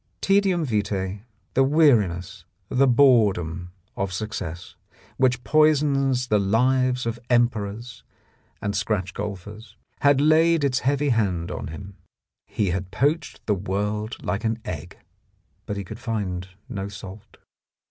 [0.19, 1.21] Tcedium vitce,
[1.53, 4.75] the weariness, the boredom of suc cess,
[5.17, 8.01] which poisons the lives of emperors
[8.63, 11.97] and scratch golfers, had laid its heavy hand on him.
[12.47, 14.97] He had poached the world like an egg.
[15.67, 17.37] But he could find no salt.